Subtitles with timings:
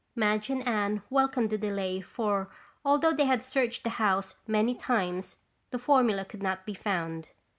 [0.15, 2.49] Madge and Anne welcomed the delay for
[2.83, 5.35] although they had searched the house many times,
[5.69, 7.27] the formula could not be found.